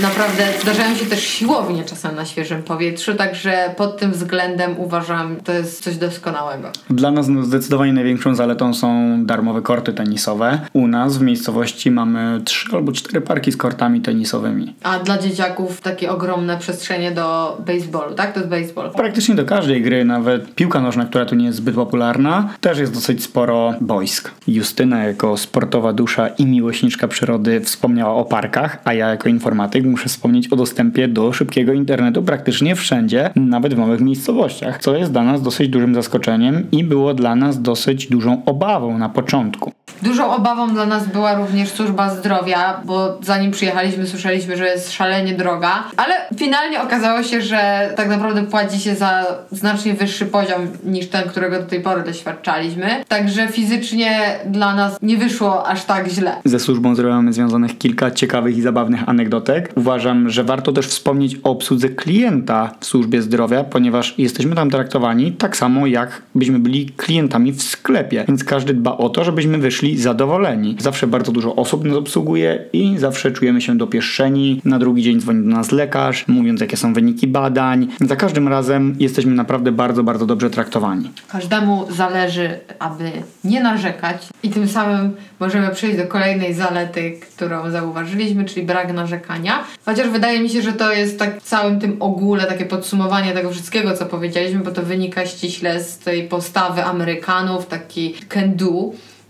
Naprawdę 0.00 0.44
zdarzają 0.62 0.94
się 0.94 1.06
też 1.06 1.24
siłownie 1.24 1.84
czasem 1.84 2.16
na 2.16 2.24
świeżym 2.24 2.62
powietrzu, 2.62 3.14
także 3.14 3.74
pod 3.76 3.96
tym 3.96 4.12
względem 4.12 4.80
uważam, 4.80 5.36
to 5.44 5.52
jest 5.52 5.84
coś 5.84 5.96
doskonałego. 5.96 6.68
Dla 6.90 7.10
nas 7.10 7.26
zdecydowanie 7.42 7.92
największą 7.92 8.34
zaletą 8.34 8.74
są 8.74 9.16
darmowe 9.24 9.62
korty 9.62 9.92
tenisowe. 9.92 10.60
U 10.72 10.86
nas 10.86 11.18
w 11.18 11.22
miejscowości 11.22 11.90
mamy 11.90 12.40
trzy 12.44 12.68
albo 12.72 12.92
cztery 12.92 13.20
parki 13.20 13.52
z 13.52 13.56
kortami 13.56 14.00
tenisowymi. 14.00 14.74
A 14.82 14.98
dla 14.98 15.18
dzieciaków 15.18 15.80
takie 15.80 16.10
ogromne 16.10 16.58
przestrzenie 16.58 17.10
do 17.10 17.58
baseballu, 17.66 18.14
tak? 18.14 18.32
To 18.32 18.40
jest 18.40 18.50
baseball. 18.50 18.90
Praktycznie 18.90 19.34
do 19.34 19.44
każdej 19.44 19.82
gry, 19.82 20.04
nawet 20.04 20.54
piłka 20.54 20.80
nożna, 20.80 21.04
która 21.04 21.24
tu 21.24 21.34
nie 21.34 21.46
jest 21.46 21.58
zbyt 21.58 21.74
popularna, 21.74 22.48
też 22.60 22.78
jest 22.78 22.94
dosyć 22.94 23.24
sporo 23.24 23.74
boisk. 23.80 24.30
Justyna 24.46 25.04
jako 25.04 25.36
sportowa 25.36 25.92
dusza 25.92 26.28
i 26.28 26.46
miłośniczka 26.46 27.08
przyrody 27.08 27.60
wspomniała 27.60 28.14
o 28.14 28.24
parkach, 28.24 28.78
a 28.84 28.92
ja 28.92 29.08
jako 29.08 29.28
informatyk 29.28 29.81
muszę 29.86 30.08
wspomnieć 30.08 30.48
o 30.48 30.56
dostępie 30.56 31.08
do 31.08 31.32
szybkiego 31.32 31.72
internetu 31.72 32.22
praktycznie 32.22 32.74
wszędzie, 32.76 33.30
nawet 33.36 33.74
w 33.74 33.78
małych 33.78 34.00
miejscowościach, 34.00 34.78
co 34.78 34.96
jest 34.96 35.12
dla 35.12 35.24
nas 35.24 35.42
dosyć 35.42 35.68
dużym 35.68 35.94
zaskoczeniem 35.94 36.66
i 36.72 36.84
było 36.84 37.14
dla 37.14 37.34
nas 37.36 37.62
dosyć 37.62 38.06
dużą 38.06 38.44
obawą 38.44 38.98
na 38.98 39.08
początku. 39.08 39.72
Dużą 40.02 40.34
obawą 40.34 40.74
dla 40.74 40.86
nas 40.86 41.08
była 41.08 41.34
również 41.34 41.68
służba 41.68 42.10
zdrowia, 42.10 42.80
bo 42.84 43.18
zanim 43.22 43.50
przyjechaliśmy, 43.50 44.06
słyszeliśmy, 44.06 44.56
że 44.56 44.66
jest 44.66 44.92
szalenie 44.92 45.34
droga, 45.34 45.84
ale 45.96 46.14
finalnie 46.36 46.82
okazało 46.82 47.22
się, 47.22 47.42
że 47.42 47.92
tak 47.96 48.08
naprawdę 48.08 48.42
płaci 48.42 48.80
się 48.80 48.94
za 48.94 49.26
znacznie 49.50 49.94
wyższy 49.94 50.26
poziom 50.26 50.68
niż 50.84 51.08
ten, 51.08 51.28
którego 51.28 51.58
do 51.58 51.66
tej 51.66 51.80
pory 51.80 52.02
doświadczaliśmy. 52.02 53.04
Także 53.08 53.48
fizycznie 53.48 54.38
dla 54.46 54.74
nas 54.74 54.98
nie 55.02 55.16
wyszło 55.16 55.66
aż 55.66 55.84
tak 55.84 56.08
źle. 56.08 56.36
Ze 56.44 56.58
służbą 56.58 56.94
zdrowia 56.94 57.14
mamy 57.14 57.32
związanych 57.32 57.78
kilka 57.78 58.10
ciekawych 58.10 58.56
i 58.56 58.62
zabawnych 58.62 59.08
anegdotek. 59.08 59.72
Uważam, 59.76 60.30
że 60.30 60.44
warto 60.44 60.72
też 60.72 60.86
wspomnieć 60.86 61.36
o 61.42 61.50
obsłudze 61.50 61.88
klienta 61.88 62.70
w 62.80 62.86
służbie 62.86 63.22
zdrowia, 63.22 63.64
ponieważ 63.64 64.14
jesteśmy 64.18 64.54
tam 64.54 64.70
traktowani 64.70 65.32
tak 65.32 65.56
samo, 65.56 65.86
jak 65.86 66.22
byśmy 66.34 66.58
byli 66.58 66.86
klientami 66.86 67.52
w 67.52 67.62
sklepie. 67.62 68.24
Więc 68.28 68.44
każdy 68.44 68.74
dba 68.74 68.96
o 68.96 69.08
to, 69.08 69.24
żebyśmy 69.24 69.58
wyszli 69.58 69.91
zadowoleni. 69.98 70.76
Zawsze 70.78 71.06
bardzo 71.06 71.32
dużo 71.32 71.56
osób 71.56 71.84
nas 71.84 71.96
obsługuje 71.96 72.64
i 72.72 72.98
zawsze 72.98 73.32
czujemy 73.32 73.60
się 73.60 73.78
dopieszczeni. 73.78 74.60
Na 74.64 74.78
drugi 74.78 75.02
dzień 75.02 75.20
dzwoni 75.20 75.48
do 75.48 75.56
nas 75.56 75.72
lekarz, 75.72 76.28
mówiąc 76.28 76.60
jakie 76.60 76.76
są 76.76 76.94
wyniki 76.94 77.26
badań. 77.26 77.88
Za 78.00 78.16
każdym 78.16 78.48
razem 78.48 78.96
jesteśmy 78.98 79.32
naprawdę 79.32 79.72
bardzo, 79.72 80.02
bardzo 80.02 80.26
dobrze 80.26 80.50
traktowani. 80.50 81.10
Każdemu 81.28 81.86
zależy, 81.90 82.58
aby 82.78 83.10
nie 83.44 83.62
narzekać 83.62 84.28
i 84.42 84.50
tym 84.50 84.68
samym 84.68 85.12
możemy 85.40 85.70
przejść 85.70 85.96
do 85.96 86.06
kolejnej 86.06 86.54
zalety, 86.54 87.20
którą 87.34 87.70
zauważyliśmy, 87.70 88.44
czyli 88.44 88.66
brak 88.66 88.92
narzekania. 88.92 89.64
Chociaż 89.84 90.08
wydaje 90.08 90.40
mi 90.40 90.50
się, 90.50 90.62
że 90.62 90.72
to 90.72 90.92
jest 90.92 91.18
tak 91.18 91.40
w 91.40 91.44
całym 91.44 91.80
tym 91.80 91.96
ogóle 92.00 92.44
takie 92.44 92.64
podsumowanie 92.64 93.32
tego 93.32 93.50
wszystkiego, 93.50 93.96
co 93.96 94.06
powiedzieliśmy, 94.06 94.60
bo 94.60 94.70
to 94.70 94.82
wynika 94.82 95.26
ściśle 95.26 95.80
z 95.80 95.98
tej 95.98 96.28
postawy 96.28 96.84
Amerykanów, 96.84 97.66
taki 97.66 98.14
can 98.28 98.56
do 98.56 98.72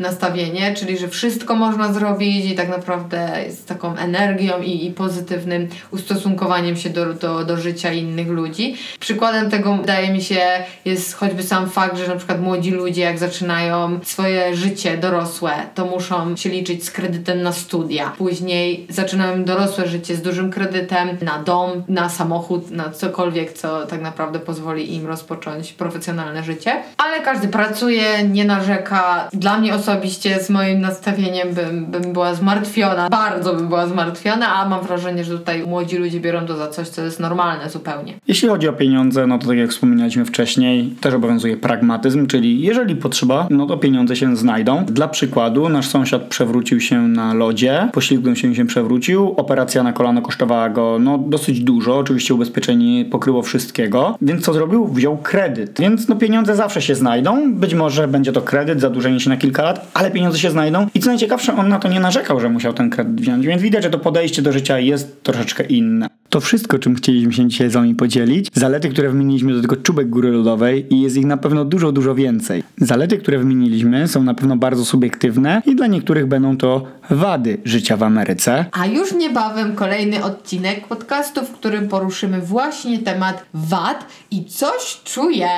nastawienie, 0.02 0.74
czyli 0.74 0.98
że 0.98 1.08
wszystko 1.08 1.54
można 1.54 1.92
zrobić 1.92 2.46
i 2.46 2.54
tak 2.54 2.68
naprawdę 2.68 3.28
z 3.50 3.64
taką 3.64 3.96
energią 3.96 4.62
i, 4.62 4.86
i 4.86 4.90
pozytywnym 4.90 5.68
ustosunkowaniem 5.90 6.76
się 6.76 6.90
do, 6.90 7.14
do, 7.14 7.44
do 7.44 7.56
życia 7.56 7.92
innych 7.92 8.28
ludzi. 8.28 8.76
Przykładem 9.00 9.50
tego 9.50 9.76
wydaje 9.76 10.12
mi 10.12 10.22
się 10.22 10.40
jest 10.84 11.14
choćby 11.14 11.42
sam 11.42 11.70
fakt, 11.70 11.98
że 11.98 12.08
na 12.08 12.16
przykład 12.16 12.40
młodzi 12.40 12.70
ludzie 12.70 13.02
jak 13.02 13.18
zaczynają 13.18 14.00
swoje 14.02 14.56
życie 14.56 14.96
dorosłe, 14.96 15.52
to 15.74 15.86
muszą 15.86 16.36
się 16.36 16.48
liczyć 16.50 16.84
z 16.84 16.90
kredytem 16.90 17.42
na 17.42 17.52
studia. 17.52 18.12
Później 18.18 18.86
zaczynają 18.88 19.44
dorosłe 19.44 19.88
życie 19.88 20.16
z 20.16 20.22
dużym 20.22 20.50
kredytem 20.50 21.08
na 21.22 21.38
dom, 21.38 21.82
na 21.88 22.08
samochód, 22.08 22.70
na 22.70 22.90
cokolwiek, 22.90 23.52
co 23.52 23.86
tak 23.86 24.00
naprawdę 24.00 24.38
pozwoli 24.38 24.94
im 24.94 25.06
rozpocząć 25.06 25.72
profesjonalne 25.72 26.42
życie. 26.42 26.82
Ale 26.96 27.20
każdy 27.20 27.48
pracuje, 27.48 28.28
nie 28.28 28.44
narzeka. 28.44 29.28
Dla 29.32 29.58
mnie 29.58 29.74
osobiście 29.74 29.91
osobiście 29.92 30.40
z 30.40 30.50
moim 30.50 30.80
nastawieniem 30.80 31.54
bym, 31.54 31.86
bym 31.86 32.12
była 32.12 32.34
zmartwiona. 32.34 33.08
Bardzo 33.10 33.54
bym 33.54 33.68
była 33.68 33.86
zmartwiona, 33.86 34.54
a 34.54 34.68
mam 34.68 34.84
wrażenie, 34.86 35.24
że 35.24 35.38
tutaj 35.38 35.66
młodzi 35.66 35.96
ludzie 35.96 36.20
biorą 36.20 36.46
to 36.46 36.56
za 36.56 36.68
coś, 36.68 36.88
co 36.88 37.02
jest 37.02 37.20
normalne 37.20 37.70
zupełnie. 37.70 38.14
Jeśli 38.28 38.48
chodzi 38.48 38.68
o 38.68 38.72
pieniądze, 38.72 39.26
no 39.26 39.38
to 39.38 39.46
tak 39.46 39.56
jak 39.56 39.70
wspominaliśmy 39.70 40.24
wcześniej, 40.24 40.94
też 41.00 41.14
obowiązuje 41.14 41.56
pragmatyzm, 41.56 42.26
czyli 42.26 42.60
jeżeli 42.60 42.96
potrzeba, 42.96 43.46
no 43.50 43.66
to 43.66 43.76
pieniądze 43.76 44.16
się 44.16 44.36
znajdą. 44.36 44.84
Dla 44.84 45.08
przykładu, 45.08 45.68
nasz 45.68 45.88
sąsiad 45.88 46.22
przewrócił 46.22 46.80
się 46.80 47.02
na 47.02 47.34
lodzie, 47.34 47.88
poślizgnął 47.92 48.36
się 48.36 48.54
się 48.54 48.66
przewrócił. 48.66 49.34
Operacja 49.36 49.82
na 49.82 49.92
kolano 49.92 50.22
kosztowała 50.22 50.70
go 50.70 50.98
no 51.00 51.18
dosyć 51.18 51.60
dużo, 51.60 51.98
oczywiście 51.98 52.34
ubezpieczenie 52.34 52.98
nie 52.98 53.04
pokryło 53.04 53.42
wszystkiego, 53.42 54.18
więc 54.22 54.44
co 54.44 54.52
zrobił? 54.52 54.86
Wziął 54.86 55.16
kredyt. 55.16 55.80
Więc 55.80 56.08
no 56.08 56.16
pieniądze 56.16 56.56
zawsze 56.56 56.82
się 56.82 56.94
znajdą, 56.94 57.54
być 57.54 57.74
może 57.74 58.08
będzie 58.08 58.32
to 58.32 58.42
kredyt, 58.42 58.80
zadłużenie 58.80 59.20
się 59.20 59.30
na 59.30 59.36
kilka 59.36 59.62
lat, 59.62 59.71
ale 59.94 60.10
pieniądze 60.10 60.38
się 60.38 60.50
znajdą 60.50 60.86
i 60.94 61.00
co 61.00 61.08
najciekawsze, 61.08 61.56
on 61.56 61.68
na 61.68 61.78
to 61.78 61.88
nie 61.88 62.00
narzekał, 62.00 62.40
że 62.40 62.48
musiał 62.48 62.72
ten 62.72 62.90
kredyt 62.90 63.20
wziąć, 63.20 63.46
więc 63.46 63.62
widać, 63.62 63.82
że 63.82 63.90
to 63.90 63.98
podejście 63.98 64.42
do 64.42 64.52
życia 64.52 64.78
jest 64.78 65.22
troszeczkę 65.22 65.64
inne. 65.64 66.08
To 66.28 66.40
wszystko, 66.40 66.78
czym 66.78 66.94
chcieliśmy 66.94 67.32
się 67.32 67.48
dzisiaj 67.48 67.70
z 67.70 67.72
wami 67.72 67.94
podzielić. 67.94 68.48
Zalety, 68.54 68.88
które 68.88 69.08
wymieniliśmy, 69.08 69.54
to 69.54 69.60
tylko 69.60 69.76
czubek 69.76 70.10
góry 70.10 70.30
lodowej 70.30 70.94
i 70.94 71.00
jest 71.00 71.16
ich 71.16 71.26
na 71.26 71.36
pewno 71.36 71.64
dużo, 71.64 71.92
dużo 71.92 72.14
więcej. 72.14 72.62
Zalety, 72.78 73.18
które 73.18 73.38
wymieniliśmy 73.38 74.08
są 74.08 74.22
na 74.22 74.34
pewno 74.34 74.56
bardzo 74.56 74.84
subiektywne 74.84 75.62
i 75.66 75.76
dla 75.76 75.86
niektórych 75.86 76.26
będą 76.26 76.56
to 76.56 76.86
wady 77.10 77.58
życia 77.64 77.96
w 77.96 78.02
Ameryce. 78.02 78.64
A 78.72 78.86
już 78.86 79.12
niebawem 79.12 79.74
kolejny 79.74 80.24
odcinek 80.24 80.86
podcastu, 80.86 81.44
w 81.44 81.50
którym 81.50 81.88
poruszymy 81.88 82.40
właśnie 82.40 82.98
temat 82.98 83.44
wad 83.54 84.06
i 84.30 84.44
coś 84.44 85.00
czuję, 85.04 85.48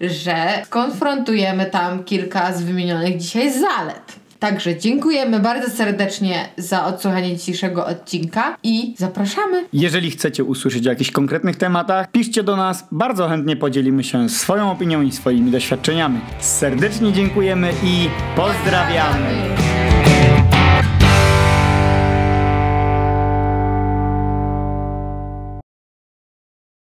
że 0.00 0.62
skonfrontujemy 0.64 1.66
tam 1.66 2.04
kilka 2.04 2.52
z 2.52 2.62
wymienionych 2.62 3.16
dzisiaj 3.16 3.52
zalet. 3.52 4.20
Także 4.40 4.78
dziękujemy 4.78 5.40
bardzo 5.40 5.70
serdecznie 5.70 6.48
za 6.56 6.86
odsłuchanie 6.86 7.36
dzisiejszego 7.36 7.86
odcinka 7.86 8.56
i 8.62 8.94
zapraszamy. 8.98 9.64
Jeżeli 9.72 10.10
chcecie 10.10 10.44
usłyszeć 10.44 10.86
o 10.86 10.90
jakichś 10.90 11.10
konkretnych 11.10 11.56
tematach, 11.56 12.10
piszcie 12.10 12.42
do 12.42 12.56
nas. 12.56 12.88
Bardzo 12.92 13.28
chętnie 13.28 13.56
podzielimy 13.56 14.04
się 14.04 14.28
swoją 14.28 14.70
opinią 14.70 15.02
i 15.02 15.12
swoimi 15.12 15.50
doświadczeniami. 15.50 16.20
Serdecznie 16.38 17.12
dziękujemy 17.12 17.72
i 17.84 18.08
pozdrawiamy. 18.36 19.79